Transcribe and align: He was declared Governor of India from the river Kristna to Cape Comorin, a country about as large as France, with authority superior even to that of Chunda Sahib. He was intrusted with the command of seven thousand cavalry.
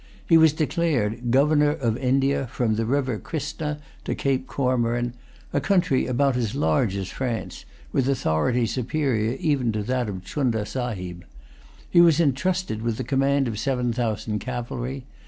He 0.27 0.35
was 0.35 0.51
declared 0.51 1.29
Governor 1.29 1.69
of 1.73 1.95
India 1.95 2.47
from 2.47 2.73
the 2.73 2.87
river 2.87 3.19
Kristna 3.19 3.77
to 4.03 4.15
Cape 4.15 4.47
Comorin, 4.47 5.13
a 5.53 5.61
country 5.61 6.07
about 6.07 6.35
as 6.35 6.55
large 6.55 6.95
as 6.97 7.09
France, 7.09 7.65
with 7.91 8.09
authority 8.09 8.65
superior 8.65 9.37
even 9.39 9.71
to 9.73 9.83
that 9.83 10.09
of 10.09 10.23
Chunda 10.23 10.65
Sahib. 10.65 11.23
He 11.87 12.01
was 12.01 12.19
intrusted 12.19 12.81
with 12.81 12.97
the 12.97 13.03
command 13.03 13.47
of 13.47 13.59
seven 13.59 13.93
thousand 13.93 14.39
cavalry. 14.39 15.05